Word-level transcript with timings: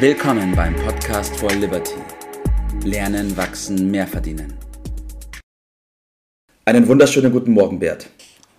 Willkommen 0.00 0.54
beim 0.54 0.76
Podcast 0.76 1.34
for 1.38 1.50
Liberty. 1.50 1.96
Lernen, 2.84 3.36
wachsen, 3.36 3.90
mehr 3.90 4.06
verdienen. 4.06 4.54
Einen 6.64 6.86
wunderschönen 6.86 7.32
guten 7.32 7.50
Morgen, 7.50 7.80
Bert. 7.80 8.08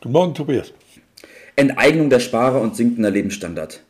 Guten 0.02 0.12
Morgen, 0.12 0.34
Tobias. 0.34 0.74
Enteignung 1.56 2.10
der 2.10 2.20
Sparer 2.20 2.60
und 2.60 2.76
sinkender 2.76 3.10
Lebensstandard. 3.10 3.82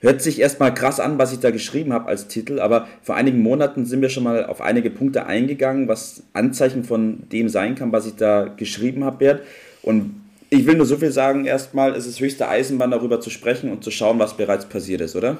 Hört 0.00 0.22
sich 0.22 0.40
erstmal 0.40 0.74
krass 0.74 0.98
an, 0.98 1.18
was 1.18 1.32
ich 1.32 1.38
da 1.38 1.52
geschrieben 1.52 1.92
habe 1.92 2.08
als 2.08 2.26
Titel, 2.26 2.58
aber 2.58 2.88
vor 3.00 3.14
einigen 3.14 3.42
Monaten 3.42 3.86
sind 3.86 4.02
wir 4.02 4.08
schon 4.08 4.24
mal 4.24 4.46
auf 4.46 4.60
einige 4.60 4.90
Punkte 4.90 5.26
eingegangen, 5.26 5.86
was 5.86 6.24
Anzeichen 6.32 6.82
von 6.82 7.28
dem 7.30 7.48
sein 7.48 7.76
kann, 7.76 7.92
was 7.92 8.06
ich 8.06 8.16
da 8.16 8.48
geschrieben 8.48 9.04
habe, 9.04 9.18
Bert. 9.18 9.42
Und 9.82 10.20
ich 10.50 10.66
will 10.66 10.74
nur 10.74 10.86
so 10.86 10.96
viel 10.96 11.12
sagen, 11.12 11.44
erstmal, 11.44 11.94
es 11.94 12.08
ist 12.08 12.18
höchste 12.18 12.48
Eisenbahn, 12.48 12.90
darüber 12.90 13.20
zu 13.20 13.30
sprechen 13.30 13.70
und 13.70 13.84
zu 13.84 13.92
schauen, 13.92 14.18
was 14.18 14.36
bereits 14.36 14.66
passiert 14.66 15.00
ist, 15.00 15.14
oder? 15.14 15.36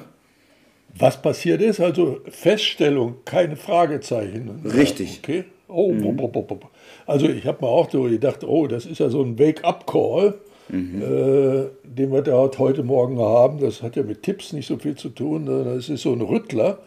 Was 0.97 1.21
passiert 1.21 1.61
ist, 1.61 1.79
also 1.79 2.19
Feststellung, 2.29 3.15
keine 3.25 3.55
Fragezeichen. 3.55 4.61
Richtig. 4.65 5.19
Okay. 5.23 5.45
Oh, 5.67 5.91
mhm. 5.91 6.17
bo, 6.17 6.27
bo, 6.27 6.41
bo, 6.41 6.59
also 7.05 7.29
ich 7.29 7.45
habe 7.45 7.59
mir 7.61 7.71
auch 7.71 7.89
so 7.91 8.03
gedacht, 8.03 8.43
oh, 8.43 8.65
das 8.65 8.87
ist 8.87 8.99
ja 8.99 9.09
so 9.09 9.21
ein 9.21 9.37
Wake-up-Call, 9.37 10.33
mhm. 10.69 11.01
äh, 11.01 11.65
den 11.83 12.11
wir 12.11 12.23
da 12.23 12.49
heute 12.57 12.83
Morgen 12.83 13.19
haben. 13.19 13.59
Das 13.59 13.83
hat 13.83 13.95
ja 13.95 14.03
mit 14.03 14.23
Tipps 14.23 14.51
nicht 14.51 14.67
so 14.67 14.77
viel 14.77 14.95
zu 14.95 15.09
tun. 15.09 15.45
Das 15.45 15.87
ist 15.89 16.01
so 16.01 16.11
ein 16.11 16.21
Rüttler, 16.21 16.79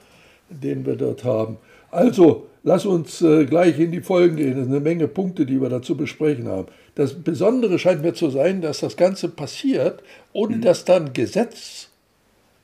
den 0.50 0.84
wir 0.84 0.96
dort 0.96 1.22
haben. 1.22 1.58
Also, 1.92 2.46
lass 2.64 2.84
uns 2.84 3.22
äh, 3.22 3.44
gleich 3.44 3.78
in 3.78 3.92
die 3.92 4.00
Folgen 4.00 4.36
gehen. 4.36 4.56
Das 4.56 4.64
sind 4.64 4.74
eine 4.74 4.80
Menge 4.80 5.06
Punkte, 5.06 5.46
die 5.46 5.60
wir 5.60 5.68
dazu 5.68 5.96
besprechen 5.96 6.48
haben. 6.48 6.66
Das 6.96 7.14
Besondere 7.14 7.78
scheint 7.78 8.02
mir 8.02 8.14
zu 8.14 8.30
sein, 8.30 8.62
dass 8.62 8.80
das 8.80 8.96
Ganze 8.96 9.28
passiert, 9.28 10.02
ohne 10.32 10.56
mhm. 10.56 10.62
dass 10.62 10.84
dann 10.84 11.12
Gesetz 11.12 11.91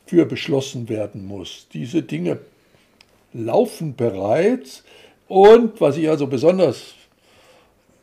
für 0.08 0.24
beschlossen 0.24 0.88
werden 0.88 1.26
muss. 1.26 1.66
Diese 1.72 2.02
Dinge 2.02 2.38
laufen 3.32 3.94
bereits 3.94 4.82
und 5.28 5.80
was 5.80 5.96
ich 5.96 6.08
also 6.08 6.26
besonders 6.26 6.94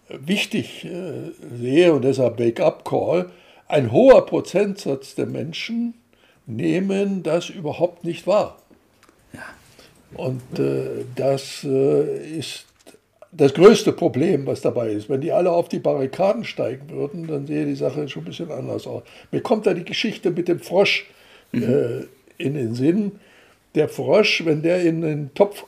wichtig 0.08 0.86
äh, 0.86 1.32
sehe 1.60 1.94
und 1.94 2.04
deshalb 2.04 2.40
Wake-up-Call, 2.40 3.32
ein 3.68 3.92
hoher 3.92 4.26
Prozentsatz 4.26 5.16
der 5.16 5.26
Menschen 5.26 5.96
nehmen 6.46 7.24
das 7.24 7.50
überhaupt 7.50 8.04
nicht 8.04 8.28
wahr. 8.28 8.60
Und 10.14 10.60
äh, 10.60 11.06
das 11.16 11.64
äh, 11.64 12.38
ist 12.38 12.66
das 13.32 13.54
größte 13.54 13.92
Problem, 13.92 14.46
was 14.46 14.62
dabei 14.62 14.92
ist. 14.92 15.10
Wenn 15.10 15.22
die 15.22 15.32
alle 15.32 15.52
auf 15.52 15.68
die 15.68 15.80
Barrikaden 15.80 16.46
steigen 16.46 16.90
würden, 16.90 17.28
dann 17.28 17.48
sähe 17.48 17.66
die 17.66 17.76
Sache 17.76 18.08
schon 18.08 18.22
ein 18.22 18.26
bisschen 18.26 18.52
anders 18.52 18.88
aus. 18.88 19.04
Mir 19.32 19.42
kommt 19.42 19.66
da 19.66 19.74
die 19.74 19.84
Geschichte 19.84 20.32
mit 20.32 20.48
dem 20.48 20.60
Frosch 20.60 21.08
mhm. 21.52 21.64
äh, 21.64 22.04
in 22.38 22.54
den 22.56 22.76
Sinn. 22.76 23.14
Der 23.76 23.90
Frosch, 23.90 24.46
wenn 24.46 24.62
der 24.62 24.82
in 24.82 25.02
den 25.02 25.34
Topf 25.34 25.66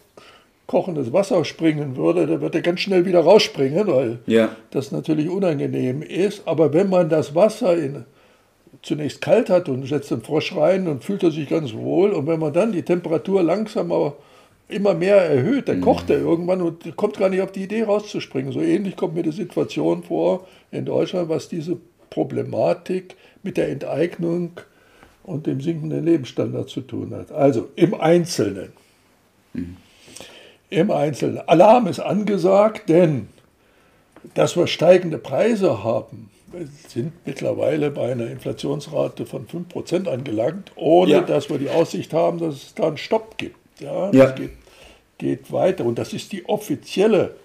kochendes 0.67 1.13
Wasser 1.13 1.43
springen 1.45 1.95
würde, 1.95 2.27
dann 2.27 2.41
wird 2.41 2.55
er 2.55 2.61
ganz 2.61 2.81
schnell 2.81 3.05
wieder 3.05 3.21
rausspringen, 3.21 3.87
weil 3.87 4.19
ja. 4.27 4.55
das 4.71 4.91
natürlich 4.91 5.29
unangenehm 5.29 6.01
ist. 6.01 6.45
Aber 6.45 6.73
wenn 6.73 6.89
man 6.89 7.09
das 7.09 7.33
Wasser 7.33 7.75
in, 7.77 8.05
zunächst 8.81 9.21
kalt 9.21 9.49
hat 9.49 9.69
und 9.69 9.87
setzt 9.87 10.11
den 10.11 10.21
Frosch 10.21 10.55
rein, 10.55 10.85
dann 10.85 10.99
fühlt 10.99 11.23
er 11.23 11.31
sich 11.31 11.49
ganz 11.49 11.73
wohl. 11.73 12.11
Und 12.11 12.27
wenn 12.27 12.39
man 12.39 12.53
dann 12.53 12.73
die 12.73 12.83
Temperatur 12.83 13.43
langsam 13.43 13.91
aber 13.91 14.17
immer 14.67 14.93
mehr 14.93 15.17
erhöht, 15.17 15.69
dann 15.69 15.77
mhm. 15.77 15.81
kocht 15.81 16.09
er 16.09 16.19
irgendwann 16.19 16.61
und 16.61 16.95
kommt 16.97 17.17
gar 17.17 17.29
nicht 17.29 17.41
auf 17.41 17.53
die 17.53 17.63
Idee 17.63 17.83
rauszuspringen. 17.83 18.51
So 18.51 18.61
ähnlich 18.61 18.97
kommt 18.97 19.15
mir 19.15 19.23
die 19.23 19.31
Situation 19.31 20.03
vor 20.03 20.45
in 20.71 20.85
Deutschland, 20.85 21.29
was 21.29 21.47
diese 21.47 21.77
Problematik 22.09 23.15
mit 23.43 23.55
der 23.55 23.69
Enteignung 23.69 24.51
und 25.27 25.45
dem 25.45 25.61
sinkenden 25.61 26.05
Lebensstandard 26.05 26.69
zu 26.69 26.81
tun 26.81 27.13
hat. 27.13 27.31
Also 27.31 27.67
im 27.75 27.93
Einzelnen. 27.93 28.69
Mhm. 29.53 29.77
Im 30.69 30.89
Einzelnen. 30.89 31.47
Alarm 31.47 31.87
ist 31.87 31.99
angesagt, 31.99 32.89
denn 32.89 33.27
dass 34.33 34.55
wir 34.55 34.67
steigende 34.67 35.17
Preise 35.17 35.83
haben, 35.83 36.29
sind 36.87 37.13
mittlerweile 37.25 37.91
bei 37.91 38.11
einer 38.11 38.27
Inflationsrate 38.27 39.25
von 39.25 39.47
5% 39.47 40.07
angelangt, 40.07 40.71
ohne 40.75 41.11
ja. 41.11 41.21
dass 41.21 41.49
wir 41.49 41.57
die 41.57 41.69
Aussicht 41.69 42.13
haben, 42.13 42.39
dass 42.39 42.55
es 42.55 42.73
da 42.73 42.87
einen 42.87 42.97
Stopp 42.97 43.37
gibt. 43.37 43.57
Ja, 43.81 44.09
ja. 44.11 44.27
das 44.27 44.35
geht, 44.35 44.51
geht 45.17 45.51
weiter. 45.51 45.83
Und 45.85 45.99
das 45.99 46.13
ist 46.13 46.31
die 46.31 46.47
offizielle 46.47 47.35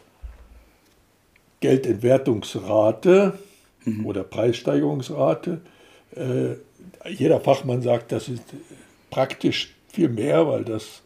Geldentwertungsrate 1.61 3.39
mhm. 3.85 4.07
oder 4.07 4.23
Preissteigerungsrate. 4.23 5.61
Äh, 6.15 6.55
jeder 7.09 7.41
Fachmann 7.41 7.83
sagt, 7.83 8.13
das 8.13 8.29
ist 8.29 8.43
praktisch 9.11 9.75
viel 9.89 10.09
mehr, 10.09 10.47
weil 10.47 10.65
das 10.65 11.03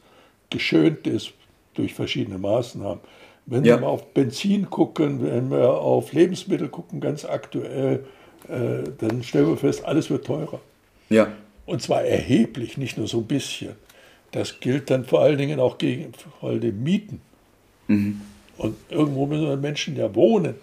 geschönt 0.51 1.07
ist 1.07 1.33
durch 1.75 1.95
verschiedene 1.95 2.39
Maßnahmen. 2.39 3.01
Wenn 3.47 3.65
ja. 3.65 3.77
wir 3.77 3.83
mal 3.83 3.89
auf 3.89 4.13
Benzin 4.13 4.71
gucken, 4.71 5.23
wenn 5.23 5.51
wir 5.51 5.71
auf 5.71 6.13
Lebensmittel 6.13 6.69
gucken, 6.69 7.01
ganz 7.01 7.25
aktuell, 7.25 8.05
äh, 8.49 8.83
dann 8.99 9.23
stellen 9.23 9.49
wir 9.49 9.57
fest, 9.57 9.85
alles 9.85 10.11
wird 10.11 10.27
teurer. 10.27 10.61
Ja. 11.09 11.33
Und 11.65 11.83
zwar 11.83 12.03
erheblich, 12.03 12.77
nicht 12.77 12.97
nur 12.99 13.07
so 13.07 13.19
ein 13.19 13.27
bisschen. 13.27 13.73
Das 14.33 14.61
gilt 14.61 14.91
dann 14.91 15.05
vor 15.05 15.21
allen 15.21 15.39
Dingen 15.39 15.61
auch 15.61 15.79
gegen 15.79 16.13
vor 16.41 16.51
allem 16.51 16.61
den 16.61 16.83
Mieten. 16.83 17.21
Mhm. 17.87 18.21
Und 18.59 18.77
irgendwo 18.91 19.27
müssen 19.27 19.61
Menschen 19.61 19.97
ja 19.97 20.15
wohnen. 20.15 20.55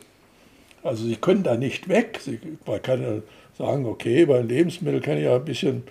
Also 0.83 1.05
sie 1.05 1.15
können 1.15 1.43
da 1.43 1.55
nicht 1.55 1.87
weg. 1.87 2.19
Sie, 2.21 2.39
man 2.65 2.81
kann 2.81 3.01
ja 3.01 3.21
sagen, 3.57 3.85
okay, 3.85 4.25
beim 4.25 4.47
Lebensmittel 4.47 5.01
kann 5.01 5.17
ich 5.17 5.23
ja 5.23 5.35
ein 5.35 5.45
bisschen 5.45 5.83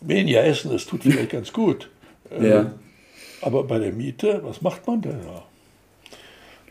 weniger 0.00 0.44
essen, 0.44 0.72
das 0.72 0.86
tut 0.86 1.02
vielleicht 1.02 1.30
ganz 1.30 1.52
gut. 1.52 1.90
Ja. 2.30 2.60
Ähm, 2.60 2.70
aber 3.42 3.64
bei 3.64 3.78
der 3.78 3.92
Miete, 3.92 4.40
was 4.44 4.62
macht 4.62 4.86
man 4.86 5.02
denn 5.02 5.20
da? 5.22 5.42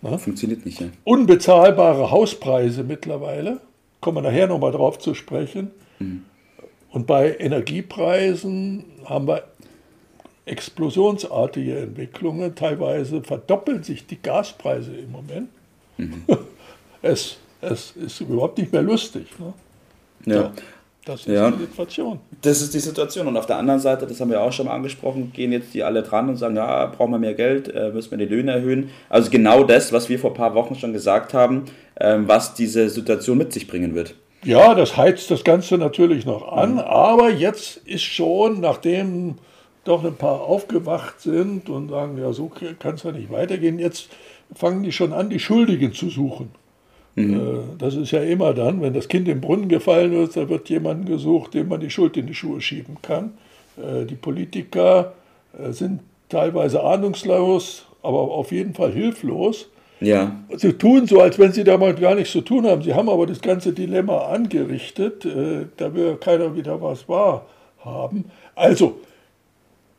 Na? 0.02 0.18
Funktioniert 0.18 0.66
nicht, 0.66 0.80
ja. 0.80 0.88
Unbezahlbare 1.04 2.10
Hauspreise 2.10 2.84
mittlerweile, 2.84 3.62
kommen 4.00 4.18
wir 4.18 4.30
nachher 4.30 4.48
nochmal 4.48 4.72
drauf 4.72 4.98
zu 5.00 5.14
sprechen. 5.14 5.72
Mhm. 6.00 6.24
Und 6.90 7.08
bei 7.08 7.38
Energiepreisen 7.38 8.86
haben 9.06 9.28
wir 9.28 9.44
explosionsartige 10.46 11.80
Entwicklungen. 11.80 12.56
Teilweise 12.56 13.22
verdoppeln 13.22 13.84
sich 13.84 14.08
die 14.08 14.22
Gaspreise 14.22 14.94
im 14.96 15.12
Moment. 15.12 15.50
Mhm. 15.98 16.24
Es, 17.02 17.38
es 17.62 17.94
ist 17.96 18.22
überhaupt 18.22 18.58
nicht 18.58 18.72
mehr 18.72 18.82
lustig. 18.82 19.28
Ne? 19.40 19.54
Ja. 20.26 20.42
ja. 20.42 20.52
Das 21.04 21.22
ist 21.22 21.28
ja. 21.28 21.50
die 21.50 21.62
Situation. 21.62 22.20
Das 22.44 22.62
ist 22.62 22.74
die 22.76 22.80
Situation. 22.80 23.28
Und 23.28 23.36
auf 23.36 23.48
der 23.48 23.58
anderen 23.58 23.80
Seite, 23.80 24.06
das 24.06 24.20
haben 24.22 24.30
wir 24.30 24.42
auch 24.42 24.52
schon 24.52 24.68
mal 24.68 24.76
angesprochen, 24.76 25.32
gehen 25.34 25.52
jetzt 25.52 25.74
die 25.74 25.84
alle 25.84 26.04
dran 26.04 26.30
und 26.30 26.38
sagen, 26.38 26.56
ja, 26.56 26.86
brauchen 26.86 27.12
wir 27.12 27.18
mehr 27.18 27.34
Geld, 27.34 27.74
äh, 27.74 27.90
müssen 27.90 28.12
wir 28.12 28.20
die 28.20 28.26
Löhne 28.26 28.52
erhöhen. 28.52 28.92
Also 29.10 29.32
genau 29.32 29.64
das, 29.64 29.92
was 29.92 30.10
wir 30.10 30.20
vor 30.20 30.32
ein 30.32 30.36
paar 30.36 30.54
Wochen 30.54 30.76
schon 30.76 30.94
gesagt 30.94 31.34
haben, 31.34 31.66
äh, 31.96 32.18
was 32.20 32.54
diese 32.54 32.90
Situation 32.90 33.40
mit 33.40 33.52
sich 33.52 33.68
bringen 33.68 33.96
wird. 33.96 34.16
Ja, 34.44 34.76
das 34.76 34.96
heizt 34.96 35.32
das 35.32 35.44
Ganze 35.44 35.78
natürlich 35.78 36.26
noch 36.26 36.52
an, 36.52 36.74
mhm. 36.74 36.80
aber 36.80 37.30
jetzt 37.30 37.78
ist 37.78 38.04
schon, 38.04 38.60
nachdem 38.60 39.36
doch 39.84 40.04
ein 40.04 40.16
paar 40.16 40.42
aufgewacht 40.42 41.20
sind 41.20 41.70
und 41.70 41.90
sagen, 41.90 42.18
ja, 42.20 42.32
so 42.34 42.52
kann 42.80 42.96
es 42.96 43.04
ja 43.04 43.12
nicht 43.12 43.32
weitergehen, 43.32 43.80
jetzt 43.80 44.10
fangen 44.54 44.84
die 44.84 44.92
schon 44.92 45.14
an, 45.14 45.30
die 45.30 45.40
Schuldigen 45.40 45.94
zu 45.94 46.10
suchen. 46.10 46.52
Mhm. 47.16 47.34
Äh, 47.34 47.40
das 47.78 47.96
ist 47.96 48.12
ja 48.12 48.22
immer 48.22 48.54
dann, 48.54 48.82
wenn 48.82 48.94
das 48.94 49.08
Kind 49.08 49.28
im 49.28 49.42
Brunnen 49.42 49.70
gefallen 49.70 50.14
ist, 50.14 50.38
da 50.38 50.48
wird 50.50 50.70
jemand 50.70 51.06
gesucht, 51.06 51.54
dem 51.54 51.68
man 51.68 51.80
die 51.80 51.90
Schuld 51.90 52.18
in 52.18 52.28
die 52.28 52.34
Schuhe 52.34 52.62
schieben 52.62 52.98
kann. 53.02 53.34
Äh, 53.78 54.06
die 54.06 54.16
Politiker 54.16 55.14
äh, 55.58 55.72
sind 55.72 56.02
teilweise 56.30 56.82
ahnungslos, 56.84 57.86
aber 58.02 58.20
auf 58.20 58.52
jeden 58.52 58.74
Fall 58.74 58.92
hilflos. 58.92 59.70
Ja. 60.00 60.36
Sie 60.56 60.74
tun 60.74 61.06
so, 61.06 61.22
als 61.22 61.38
wenn 61.38 61.52
sie 61.52 61.64
damit 61.64 62.00
gar 62.00 62.16
nichts 62.16 62.32
zu 62.32 62.42
tun 62.42 62.66
haben. 62.66 62.82
Sie 62.82 62.94
haben 62.94 63.08
aber 63.08 63.28
das 63.28 63.40
ganze 63.40 63.72
Dilemma 63.72 64.30
angerichtet. 64.30 65.28
Da 65.78 65.94
will 65.94 66.16
keiner 66.16 66.56
wieder 66.56 66.82
was 66.82 67.08
wahrhaben. 67.08 68.26
Also, 68.56 69.00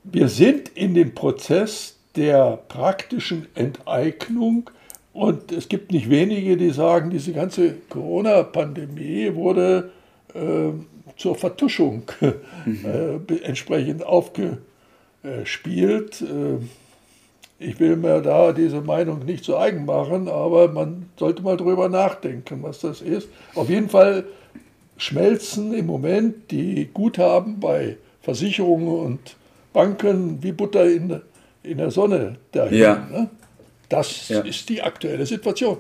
wir 0.02 0.26
sind 0.26 0.70
in 0.70 0.94
dem 0.94 1.14
Prozess 1.14 1.98
der 2.16 2.58
praktischen 2.66 3.46
Enteignung 3.54 4.70
und 5.12 5.53
es 5.53 5.69
gibt 5.69 5.93
nicht 5.93 6.09
wenige, 6.09 6.56
die 6.56 6.70
sagen, 6.70 7.11
diese 7.11 7.32
ganze 7.32 7.75
Corona-Pandemie 7.91 9.35
wurde 9.35 9.91
äh, 10.35 10.70
zur 11.17 11.35
Vertuschung 11.35 12.05
mhm. 12.64 12.85
äh, 13.29 13.44
entsprechend 13.44 14.06
aufgespielt. 14.06 16.23
Äh, 16.23 16.59
ich 17.59 17.79
will 17.79 17.97
mir 17.97 18.23
da 18.23 18.53
diese 18.53 18.81
Meinung 18.81 19.25
nicht 19.25 19.44
zu 19.44 19.56
eigen 19.56 19.85
machen, 19.85 20.29
aber 20.29 20.69
man 20.69 21.11
sollte 21.17 21.43
mal 21.43 21.56
drüber 21.56 21.88
nachdenken, 21.88 22.62
was 22.62 22.81
das 22.81 23.00
ist. 23.00 23.29
Auf 23.55 23.69
jeden 23.69 23.88
Fall 23.88 24.25
schmelzen 24.97 25.73
im 25.75 25.87
Moment 25.87 26.50
die 26.50 26.88
Guthaben 26.93 27.61
bei 27.61 27.99
Versicherungen 28.20 28.88
und 28.88 29.37
Banken 29.73 30.43
wie 30.43 30.53
Butter 30.53 30.91
in, 30.91 31.20
in 31.62 31.79
der 31.79 31.91
Sonne 31.91 32.37
dahin. 32.53 32.79
Ja. 32.79 33.06
Ne? 33.11 33.31
Das 33.92 34.28
ja. 34.28 34.40
ist 34.40 34.68
die 34.68 34.82
aktuelle 34.82 35.26
Situation. 35.26 35.78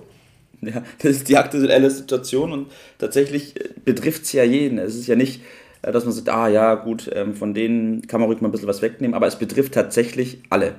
Ja, 0.60 0.84
das 0.98 1.16
ist 1.16 1.28
die 1.28 1.36
aktuelle 1.36 1.90
Situation 1.90 2.52
und 2.52 2.70
tatsächlich 2.98 3.56
äh, 3.60 3.70
betrifft 3.84 4.22
es 4.22 4.32
ja 4.32 4.44
jeden. 4.44 4.78
Es 4.78 4.94
ist 4.94 5.08
ja 5.08 5.16
nicht 5.16 5.40
äh, 5.82 5.92
dass 5.92 6.04
man 6.04 6.12
sagt, 6.12 6.28
ah 6.28 6.48
ja, 6.48 6.74
gut, 6.76 7.10
ähm, 7.12 7.34
von 7.34 7.54
denen 7.54 8.06
kann 8.06 8.20
man 8.20 8.28
ruhig 8.28 8.40
mal 8.40 8.48
ein 8.48 8.52
bisschen 8.52 8.68
was 8.68 8.82
wegnehmen, 8.82 9.14
aber 9.14 9.26
es 9.26 9.36
betrifft 9.36 9.74
tatsächlich 9.74 10.38
alle. 10.48 10.76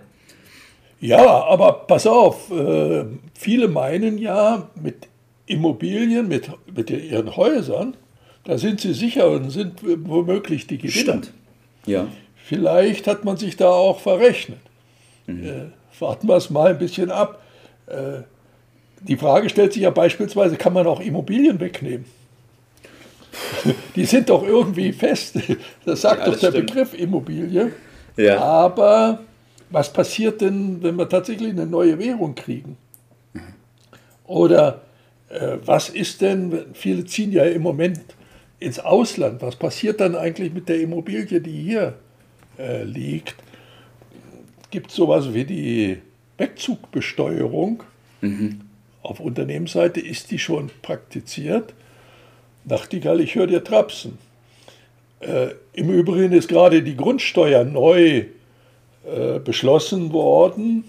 Ja, 0.99 1.43
aber 1.43 1.85
pass 1.87 2.07
auf, 2.07 2.49
äh, 2.49 3.03
viele 3.33 3.67
meinen 3.67 4.17
ja, 4.17 4.69
mit 4.81 5.07
Immobilien, 5.45 6.29
mit, 6.29 6.49
mit 6.73 6.89
ihren 6.89 7.35
Häusern, 7.35 7.97
da 8.45 8.57
sind 8.57 8.79
sie 8.79 8.93
sicher 8.93 9.29
und 9.29 9.49
sind 9.49 9.81
womöglich 10.07 10.67
die 10.67 10.77
Gewinner. 10.77 11.21
Stimmt. 11.21 11.33
Ja. 11.85 12.07
Vielleicht 12.45 13.07
hat 13.07 13.25
man 13.25 13.35
sich 13.35 13.57
da 13.57 13.69
auch 13.69 13.99
verrechnet. 13.99 14.59
Mhm. 15.27 15.45
Äh, 15.45 15.65
warten 15.99 16.27
wir 16.27 16.35
es 16.35 16.49
mal 16.49 16.71
ein 16.71 16.77
bisschen 16.77 17.11
ab. 17.11 17.41
Äh, 17.87 18.21
die 19.01 19.17
Frage 19.17 19.49
stellt 19.49 19.73
sich 19.73 19.83
ja 19.83 19.89
beispielsweise, 19.89 20.55
kann 20.55 20.73
man 20.73 20.87
auch 20.87 20.99
Immobilien 20.99 21.59
wegnehmen? 21.59 22.05
Die 23.95 24.05
sind 24.05 24.29
doch 24.29 24.43
irgendwie 24.43 24.93
fest. 24.93 25.37
Das 25.85 26.01
sagt 26.01 26.19
ja, 26.19 26.25
das 26.25 26.35
doch 26.35 26.41
der 26.41 26.51
stimmt. 26.51 26.67
Begriff 26.67 26.93
Immobilie. 26.93 27.71
Ja. 28.15 28.39
Aber 28.39 29.19
was 29.69 29.91
passiert 29.91 30.41
denn, 30.41 30.81
wenn 30.81 30.95
wir 30.95 31.09
tatsächlich 31.09 31.49
eine 31.49 31.65
neue 31.65 31.97
Währung 31.99 32.35
kriegen? 32.35 32.77
Oder 34.25 34.81
äh, 35.29 35.57
was 35.65 35.89
ist 35.89 36.21
denn, 36.21 36.65
viele 36.73 37.05
ziehen 37.05 37.31
ja 37.31 37.43
im 37.43 37.61
Moment 37.61 37.99
ins 38.59 38.79
Ausland, 38.79 39.41
was 39.41 39.55
passiert 39.55 39.99
dann 39.99 40.15
eigentlich 40.15 40.53
mit 40.53 40.69
der 40.69 40.79
Immobilie, 40.79 41.41
die 41.41 41.63
hier 41.63 41.95
äh, 42.57 42.83
liegt? 42.83 43.35
Gibt 44.73 44.89
es 44.89 44.95
sowas 44.95 45.35
wie 45.35 45.43
die 45.43 45.99
Wegzugbesteuerung? 46.39 47.83
Mhm. 48.21 48.61
Auf 49.03 49.19
Unternehmensseite 49.19 49.99
ist 49.99 50.31
die 50.31 50.39
schon 50.39 50.71
praktiziert. 50.81 51.75
Nachtigall, 52.65 53.21
ich 53.21 53.35
höre 53.35 53.45
dir 53.45 53.63
trapsen. 53.63 54.17
Äh, 55.19 55.49
Im 55.73 55.91
Übrigen 55.91 56.33
ist 56.33 56.47
gerade 56.47 56.81
die 56.81 56.97
Grundsteuer 56.97 57.63
neu 57.65 58.25
äh, 59.05 59.37
beschlossen 59.43 60.11
worden. 60.11 60.85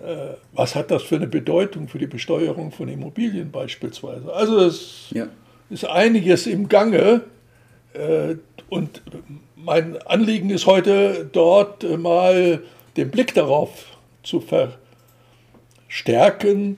Äh, 0.00 0.34
was 0.52 0.74
hat 0.74 0.90
das 0.90 1.04
für 1.04 1.14
eine 1.14 1.28
Bedeutung 1.28 1.86
für 1.86 1.98
die 1.98 2.08
Besteuerung 2.08 2.72
von 2.72 2.88
Immobilien 2.88 3.52
beispielsweise? 3.52 4.34
Also 4.34 4.58
es 4.58 5.06
ja. 5.14 5.28
ist 5.70 5.84
einiges 5.84 6.48
im 6.48 6.68
Gange. 6.68 7.20
Äh, 7.92 8.34
und 8.68 9.02
mein 9.54 10.02
Anliegen 10.02 10.50
ist 10.50 10.66
heute 10.66 11.30
dort 11.30 11.84
mal 11.96 12.60
den 12.98 13.10
Blick 13.10 13.32
darauf 13.34 13.96
zu 14.22 14.42
verstärken, 15.88 16.76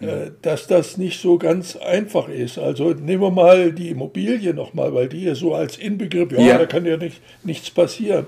äh, 0.00 0.30
dass 0.42 0.66
das 0.66 0.98
nicht 0.98 1.20
so 1.20 1.38
ganz 1.38 1.76
einfach 1.76 2.28
ist. 2.28 2.58
Also 2.58 2.90
nehmen 2.90 3.22
wir 3.22 3.30
mal 3.30 3.72
die 3.72 3.90
Immobilie 3.90 4.52
nochmal, 4.52 4.92
weil 4.94 5.08
die 5.08 5.24
ja 5.24 5.34
so 5.34 5.54
als 5.54 5.78
Inbegriff, 5.78 6.32
ja, 6.32 6.40
ja, 6.40 6.58
da 6.58 6.66
kann 6.66 6.84
ja 6.84 6.96
nicht, 6.96 7.22
nichts 7.44 7.70
passieren. 7.70 8.26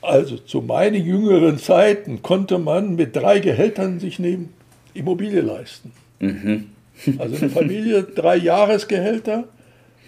Also 0.00 0.36
zu 0.36 0.60
meinen 0.60 1.04
jüngeren 1.04 1.58
Zeiten 1.58 2.22
konnte 2.22 2.58
man 2.58 2.94
mit 2.96 3.16
drei 3.16 3.40
Gehältern 3.40 4.00
sich 4.00 4.18
eine 4.18 4.48
Immobilie 4.92 5.40
leisten. 5.40 5.92
Mhm. 6.20 6.70
Also 7.18 7.36
eine 7.36 7.50
Familie, 7.50 8.02
drei 8.14 8.36
Jahresgehälter, 8.36 9.44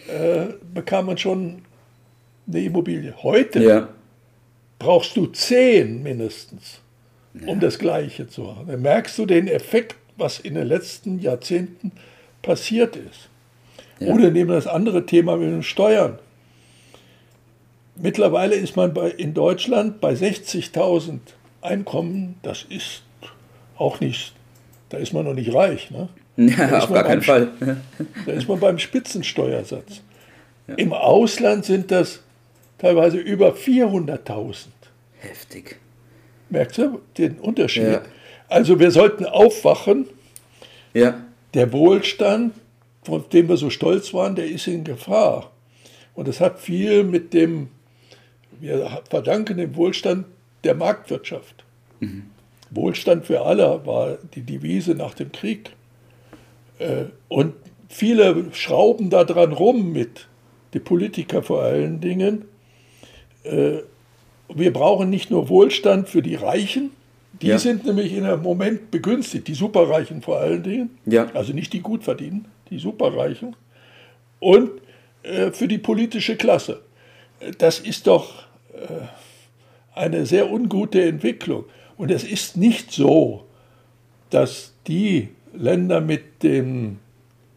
äh, 0.08 0.46
bekam 0.72 1.06
man 1.06 1.18
schon 1.18 1.62
eine 2.46 2.60
Immobilie. 2.62 3.14
Heute 3.22 3.62
ja. 3.62 3.88
Brauchst 4.78 5.16
du 5.16 5.26
zehn 5.26 6.02
mindestens 6.02 6.80
um 7.46 7.60
das 7.60 7.78
Gleiche 7.78 8.28
zu 8.28 8.54
haben. 8.54 8.68
Dann 8.68 8.82
merkst 8.82 9.18
du 9.18 9.26
den 9.26 9.48
Effekt, 9.48 9.96
was 10.16 10.38
in 10.38 10.54
den 10.54 10.66
letzten 10.66 11.18
Jahrzehnten 11.18 11.92
passiert 12.42 12.96
ist. 12.96 13.28
Ja. 13.98 14.12
Oder 14.14 14.30
nehmen 14.30 14.50
wir 14.50 14.56
das 14.56 14.66
andere 14.66 15.06
Thema 15.06 15.36
mit 15.36 15.48
den 15.48 15.62
Steuern. 15.62 16.18
Mittlerweile 17.96 18.54
ist 18.54 18.76
man 18.76 18.92
bei, 18.92 19.10
in 19.10 19.34
Deutschland 19.34 20.00
bei 20.00 20.12
60.000 20.12 21.18
Einkommen, 21.62 22.36
das 22.42 22.64
ist 22.68 23.02
auch 23.76 24.00
nicht, 24.00 24.34
da 24.90 24.98
ist 24.98 25.12
man 25.12 25.24
noch 25.24 25.34
nicht 25.34 25.52
reich. 25.52 25.90
Ne? 25.90 26.08
Ja, 26.38 26.80
auf 26.80 26.92
gar 26.92 27.04
keinen 27.04 27.22
Fall. 27.22 27.48
Da 28.26 28.32
ist 28.32 28.46
man 28.46 28.60
beim 28.60 28.78
Spitzensteuersatz. 28.78 30.02
Ja. 30.68 30.74
Im 30.74 30.92
Ausland 30.92 31.64
sind 31.64 31.90
das 31.90 32.22
teilweise 32.78 33.18
über 33.18 33.54
400.000. 33.54 34.66
Heftig. 35.18 35.78
Merkst 36.50 36.78
du 36.78 37.00
den 37.18 37.38
Unterschied? 37.38 37.84
Ja. 37.84 38.02
Also 38.48 38.78
wir 38.78 38.90
sollten 38.90 39.24
aufwachen. 39.24 40.06
Ja. 40.94 41.22
Der 41.54 41.72
Wohlstand, 41.72 42.54
von 43.02 43.24
dem 43.32 43.48
wir 43.48 43.56
so 43.56 43.70
stolz 43.70 44.14
waren, 44.14 44.36
der 44.36 44.46
ist 44.46 44.66
in 44.66 44.84
Gefahr. 44.84 45.50
Und 46.14 46.28
das 46.28 46.40
hat 46.40 46.60
viel 46.60 47.04
mit 47.04 47.34
dem, 47.34 47.68
wir 48.60 49.02
verdanken 49.08 49.58
dem 49.58 49.76
Wohlstand 49.76 50.26
der 50.64 50.74
Marktwirtschaft. 50.74 51.64
Mhm. 52.00 52.24
Wohlstand 52.70 53.26
für 53.26 53.42
alle 53.42 53.84
war 53.86 54.18
die 54.34 54.42
Devise 54.42 54.94
nach 54.94 55.14
dem 55.14 55.32
Krieg. 55.32 55.70
Äh, 56.78 57.04
und 57.28 57.54
viele 57.88 58.52
schrauben 58.52 59.10
da 59.10 59.24
dran 59.24 59.52
rum 59.52 59.92
mit, 59.92 60.26
die 60.74 60.80
Politiker 60.80 61.42
vor 61.42 61.62
allen 61.62 62.00
Dingen. 62.00 62.44
Äh, 63.46 63.82
wir 64.54 64.72
brauchen 64.72 65.10
nicht 65.10 65.30
nur 65.30 65.48
Wohlstand 65.48 66.08
für 66.08 66.22
die 66.22 66.36
Reichen, 66.36 66.90
die 67.42 67.48
ja. 67.48 67.58
sind 67.58 67.84
nämlich 67.84 68.12
in 68.14 68.24
einem 68.24 68.42
Moment 68.42 68.90
begünstigt, 68.90 69.48
die 69.48 69.54
Superreichen 69.54 70.22
vor 70.22 70.38
allen 70.38 70.62
Dingen, 70.62 70.90
ja. 71.04 71.28
also 71.34 71.52
nicht 71.52 71.72
die 71.72 71.80
gut 71.80 72.04
verdienen, 72.04 72.46
die 72.70 72.78
Superreichen, 72.78 73.56
und 74.40 74.70
äh, 75.22 75.50
für 75.50 75.68
die 75.68 75.78
politische 75.78 76.36
Klasse. 76.36 76.80
Das 77.58 77.80
ist 77.80 78.06
doch 78.06 78.44
äh, 78.72 79.06
eine 79.94 80.24
sehr 80.26 80.50
ungute 80.50 81.02
Entwicklung. 81.02 81.64
Und 81.96 82.10
es 82.10 82.24
ist 82.24 82.56
nicht 82.56 82.92
so, 82.92 83.44
dass 84.30 84.74
die 84.86 85.28
Länder 85.54 86.00
mit 86.00 86.42
dem 86.42 86.98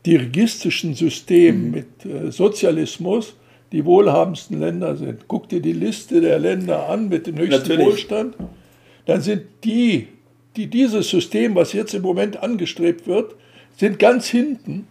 dirigistischen 0.06 0.96
System, 0.96 1.66
mhm. 1.66 1.72
mit 1.72 2.06
äh, 2.06 2.32
Sozialismus, 2.32 3.36
die 3.72 3.86
wohlhabendsten 3.86 4.60
Länder 4.60 4.96
sind. 4.96 5.26
Guck 5.28 5.50
dir 5.50 5.62
die 5.62 5.74
Liste 5.74 6.22
der 6.22 6.40
Länder 6.40 6.90
an 6.90 7.10
mit 7.10 7.28
dem 7.28 7.38
höchsten 7.38 7.62
Natürlich. 7.62 7.86
Wohlstand. 7.86 8.36
Dann 9.06 9.22
sind 9.22 9.44
die, 9.64 10.08
die 10.56 10.68
dieses 10.68 11.10
System, 11.10 11.56
was 11.56 11.74
jetzt 11.74 11.94
im 11.94 12.02
Moment 12.02 12.42
angestrebt 12.42 13.08
wird, 13.08 13.36
sind 13.78 14.00
ganz 14.00 14.28
hinten. 14.28 14.88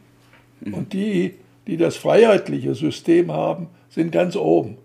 Mhm. 0.61 0.75
Und 0.75 0.93
die, 0.93 1.35
die 1.67 1.77
das 1.77 1.97
freiheitliche 1.97 2.75
System 2.75 3.33
haben, 3.33 3.69
sind 3.91 4.13
ganz 4.13 4.37
oben. 4.37 4.79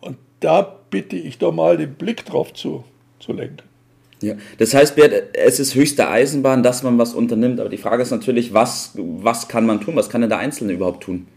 Und 0.00 0.16
da 0.40 0.62
bitte 0.90 1.16
ich 1.16 1.38
doch 1.38 1.52
mal 1.52 1.76
den 1.76 1.94
Blick 1.94 2.24
drauf 2.24 2.52
zu, 2.54 2.84
zu 3.18 3.32
lenken. 3.32 3.68
Ja, 4.20 4.34
das 4.58 4.74
heißt, 4.74 4.96
Bert, 4.96 5.36
es 5.36 5.60
ist 5.60 5.74
höchste 5.74 6.08
Eisenbahn, 6.08 6.62
dass 6.62 6.82
man 6.82 6.98
was 6.98 7.14
unternimmt. 7.14 7.60
Aber 7.60 7.68
die 7.68 7.76
Frage 7.76 8.02
ist 8.02 8.10
natürlich, 8.10 8.52
was, 8.52 8.92
was 8.96 9.46
kann 9.46 9.64
man 9.64 9.80
tun? 9.80 9.94
Was 9.94 10.10
kann 10.10 10.22
denn 10.22 10.30
der 10.30 10.38
Einzelne 10.38 10.72
überhaupt 10.72 11.04
tun? 11.04 11.28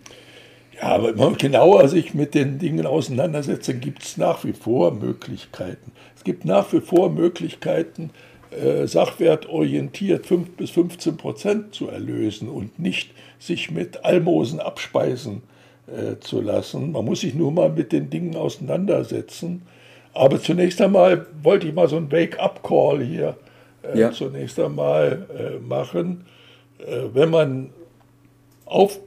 Ja, 0.82 0.88
aber 0.88 1.10
wenn 1.10 1.18
man 1.18 1.38
genauer 1.38 1.88
sich 1.88 2.14
mit 2.14 2.34
den 2.34 2.58
Dingen 2.58 2.86
auseinandersetzt, 2.88 3.70
dann 3.70 3.82
gibt 3.82 4.04
es 4.04 4.18
nach 4.18 4.44
wie 4.44 4.54
vor 4.54 4.92
Möglichkeiten. 4.92 5.92
Es 6.16 6.24
gibt 6.24 6.44
nach 6.44 6.74
wie 6.74 6.82
vor 6.82 7.12
Möglichkeiten, 7.12 8.10
äh, 8.50 8.88
sachwertorientiert 8.88 10.26
5 10.26 10.58
bis 10.58 10.72
15 10.72 11.18
Prozent 11.18 11.76
zu 11.76 11.88
erlösen 11.88 12.50
und 12.50 12.80
nicht 12.80 13.12
sich 13.38 13.70
mit 13.70 14.04
Almosen 14.04 14.60
abspeisen 14.60 15.44
äh, 15.88 16.20
zu 16.20 16.42
lassen. 16.42 16.92
Man 16.92 17.06
muss 17.06 17.22
sich 17.22 17.36
nur 17.36 17.52
mal 17.52 17.70
mit 17.70 17.92
den 17.92 18.10
Dingen 18.10 18.36
auseinandersetzen. 18.36 19.62
Aber 20.14 20.42
zunächst 20.42 20.82
einmal 20.82 21.28
wollte 21.44 21.68
ich 21.68 21.74
mal 21.74 21.88
so 21.88 21.98
einen 21.98 22.12
Wake-up-Call 22.12 23.04
hier 23.04 23.38
äh, 23.84 24.00
ja. 24.00 24.12
zunächst 24.12 24.60
einmal 24.60 25.28
äh, 25.38 25.60
machen. 25.60 26.26
Äh, 26.80 27.04
wenn 27.14 27.30
man 27.30 27.70
auf 28.66 29.00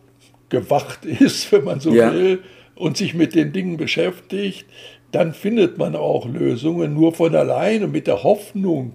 gewacht 0.55 1.05
ist, 1.05 1.51
wenn 1.53 1.65
man 1.65 1.81
so 1.81 1.93
ja. 1.93 2.13
will, 2.13 2.43
und 2.77 2.97
sich 2.97 3.15
mit 3.15 3.35
den 3.35 3.53
Dingen 3.53 3.77
beschäftigt, 3.77 4.67
dann 5.13 5.33
findet 5.33 5.79
man 5.79 5.95
auch 5.95 6.27
Lösungen 6.27 6.95
nur 6.95 7.13
von 7.13 7.35
alleine 7.37 7.87
mit 7.87 8.07
der 8.09 8.25
Hoffnung, 8.25 8.95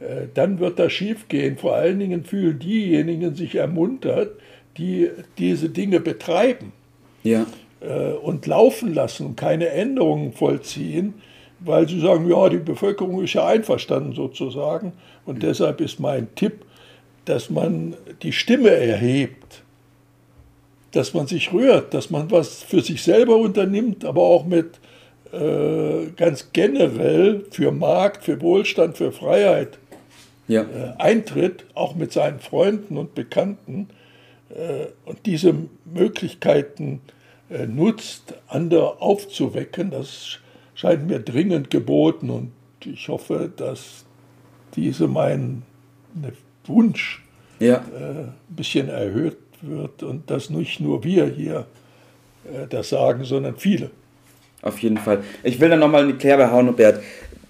äh, 0.00 0.26
dann 0.34 0.58
wird 0.58 0.78
das 0.78 0.92
schiefgehen. 0.92 1.56
Vor 1.56 1.74
allen 1.74 1.98
Dingen 1.98 2.24
fühlen 2.24 2.58
diejenigen 2.58 3.34
sich 3.34 3.54
ermuntert, 3.54 4.32
die 4.76 5.08
diese 5.38 5.70
Dinge 5.70 6.00
betreiben 6.00 6.72
ja. 7.22 7.46
Äh, 7.80 8.12
und 8.12 8.46
laufen 8.46 8.92
lassen 8.92 9.26
und 9.28 9.36
keine 9.36 9.68
Änderungen 9.70 10.32
vollziehen, 10.32 11.14
weil 11.60 11.88
sie 11.88 12.00
sagen, 12.00 12.28
ja, 12.28 12.50
die 12.50 12.58
Bevölkerung 12.58 13.22
ist 13.22 13.32
ja 13.32 13.46
einverstanden 13.46 14.12
sozusagen. 14.12 14.92
Und 15.24 15.42
deshalb 15.42 15.80
ist 15.80 16.00
mein 16.00 16.28
Tipp, 16.34 16.66
dass 17.24 17.48
man 17.48 17.94
die 18.22 18.32
Stimme 18.32 18.70
erhebt 18.70 19.62
dass 20.96 21.12
man 21.12 21.26
sich 21.26 21.52
rührt, 21.52 21.92
dass 21.92 22.08
man 22.08 22.30
was 22.30 22.62
für 22.62 22.80
sich 22.80 23.02
selber 23.02 23.36
unternimmt, 23.36 24.04
aber 24.04 24.22
auch 24.22 24.46
mit 24.46 24.80
äh, 25.30 26.06
ganz 26.16 26.50
generell 26.52 27.44
für 27.50 27.70
Markt, 27.70 28.24
für 28.24 28.40
Wohlstand, 28.40 28.96
für 28.96 29.12
Freiheit 29.12 29.78
ja. 30.48 30.62
äh, 30.62 30.94
eintritt, 30.96 31.66
auch 31.74 31.94
mit 31.94 32.12
seinen 32.12 32.40
Freunden 32.40 32.96
und 32.96 33.14
Bekannten 33.14 33.88
äh, 34.48 34.86
und 35.04 35.18
diese 35.26 35.54
Möglichkeiten 35.84 37.02
äh, 37.50 37.66
nutzt, 37.66 38.34
andere 38.48 39.02
aufzuwecken, 39.02 39.90
das 39.90 40.38
scheint 40.74 41.06
mir 41.08 41.20
dringend 41.20 41.68
geboten 41.70 42.30
und 42.30 42.52
ich 42.84 43.08
hoffe, 43.08 43.50
dass 43.54 44.06
diese 44.76 45.08
mein 45.08 45.62
Wunsch 46.64 47.22
ja. 47.58 47.84
äh, 47.94 48.22
ein 48.22 48.34
bisschen 48.48 48.88
erhöht 48.88 49.36
wird 49.62 50.02
und 50.02 50.30
dass 50.30 50.50
nicht 50.50 50.80
nur 50.80 51.04
wir 51.04 51.26
hier 51.26 51.66
äh, 52.44 52.66
das 52.68 52.90
sagen, 52.90 53.24
sondern 53.24 53.56
viele. 53.56 53.90
Auf 54.62 54.78
jeden 54.78 54.98
Fall. 54.98 55.22
Ich 55.42 55.60
will 55.60 55.68
da 55.68 55.76
nochmal 55.76 56.02
in 56.02 56.08
die 56.08 56.14
Kerbe 56.14 56.50
hauen, 56.50 56.66
Robert 56.66 57.00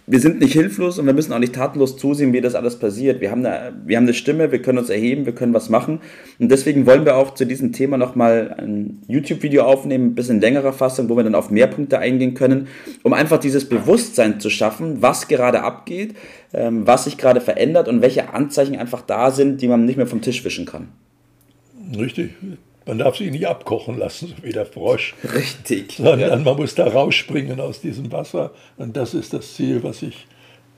wir 0.08 0.20
sind 0.20 0.38
nicht 0.38 0.52
hilflos 0.52 1.00
und 1.00 1.06
wir 1.06 1.12
müssen 1.12 1.32
auch 1.32 1.40
nicht 1.40 1.54
tatenlos 1.54 1.96
zusehen, 1.96 2.32
wie 2.32 2.40
das 2.40 2.54
alles 2.54 2.76
passiert. 2.76 3.20
Wir 3.20 3.32
haben, 3.32 3.44
eine, 3.44 3.72
wir 3.84 3.96
haben 3.96 4.04
eine 4.04 4.14
Stimme, 4.14 4.52
wir 4.52 4.62
können 4.62 4.78
uns 4.78 4.88
erheben, 4.88 5.26
wir 5.26 5.34
können 5.34 5.52
was 5.52 5.68
machen. 5.68 6.00
Und 6.38 6.48
deswegen 6.48 6.86
wollen 6.86 7.04
wir 7.04 7.16
auch 7.16 7.34
zu 7.34 7.44
diesem 7.44 7.72
Thema 7.72 7.98
nochmal 7.98 8.54
ein 8.56 9.02
YouTube-Video 9.08 9.64
aufnehmen, 9.64 10.08
ein 10.08 10.14
bisschen 10.14 10.40
längerer 10.40 10.72
Fassung, 10.72 11.08
wo 11.08 11.16
wir 11.16 11.24
dann 11.24 11.34
auf 11.34 11.50
mehr 11.50 11.66
Punkte 11.66 11.98
eingehen 11.98 12.34
können, 12.34 12.68
um 13.02 13.12
einfach 13.12 13.38
dieses 13.38 13.68
Bewusstsein 13.68 14.38
zu 14.38 14.48
schaffen, 14.48 15.02
was 15.02 15.26
gerade 15.26 15.62
abgeht, 15.62 16.14
ähm, 16.52 16.86
was 16.86 17.04
sich 17.04 17.18
gerade 17.18 17.40
verändert 17.40 17.88
und 17.88 18.00
welche 18.00 18.32
Anzeichen 18.32 18.76
einfach 18.76 19.02
da 19.02 19.32
sind, 19.32 19.60
die 19.60 19.66
man 19.66 19.84
nicht 19.84 19.96
mehr 19.96 20.06
vom 20.06 20.20
Tisch 20.20 20.44
wischen 20.44 20.66
kann. 20.66 20.88
Richtig. 21.94 22.30
Man 22.86 22.98
darf 22.98 23.16
sie 23.16 23.30
nicht 23.30 23.46
abkochen 23.46 23.98
lassen, 23.98 24.28
so 24.28 24.34
wie 24.42 24.52
der 24.52 24.66
Frosch. 24.66 25.14
Richtig. 25.34 25.92
Sondern 25.96 26.20
ja. 26.20 26.36
man 26.36 26.56
muss 26.56 26.74
da 26.74 26.86
rausspringen 26.86 27.60
aus 27.60 27.80
diesem 27.80 28.12
Wasser. 28.12 28.52
Und 28.76 28.96
das 28.96 29.12
ist 29.12 29.32
das 29.32 29.54
Ziel, 29.54 29.82
was 29.82 30.02
ich 30.02 30.26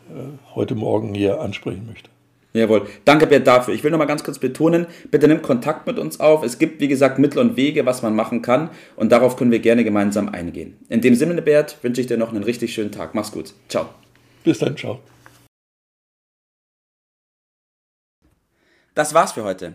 äh, 0.08 0.54
heute 0.54 0.74
Morgen 0.74 1.14
hier 1.14 1.40
ansprechen 1.40 1.86
möchte. 1.86 2.08
Jawohl. 2.54 2.86
Danke, 3.04 3.26
Bert, 3.26 3.46
dafür. 3.46 3.74
Ich 3.74 3.84
will 3.84 3.90
noch 3.90 3.98
mal 3.98 4.06
ganz 4.06 4.24
kurz 4.24 4.38
betonen, 4.38 4.86
bitte 5.10 5.28
nimm 5.28 5.42
Kontakt 5.42 5.86
mit 5.86 5.98
uns 5.98 6.18
auf. 6.18 6.42
Es 6.42 6.58
gibt, 6.58 6.80
wie 6.80 6.88
gesagt, 6.88 7.18
Mittel 7.18 7.40
und 7.40 7.56
Wege, 7.56 7.84
was 7.84 8.02
man 8.02 8.16
machen 8.16 8.40
kann. 8.40 8.70
Und 8.96 9.12
darauf 9.12 9.36
können 9.36 9.50
wir 9.50 9.58
gerne 9.58 9.84
gemeinsam 9.84 10.30
eingehen. 10.30 10.78
In 10.88 11.02
dem 11.02 11.14
Sinne, 11.14 11.42
Bert, 11.42 11.76
wünsche 11.82 12.00
ich 12.00 12.06
dir 12.06 12.16
noch 12.16 12.32
einen 12.32 12.42
richtig 12.42 12.72
schönen 12.72 12.90
Tag. 12.90 13.14
Mach's 13.14 13.32
gut. 13.32 13.52
Ciao. 13.68 13.90
Bis 14.44 14.58
dann, 14.58 14.76
ciao. 14.76 15.00
Das 18.94 19.12
war's 19.14 19.32
für 19.32 19.44
heute. 19.44 19.74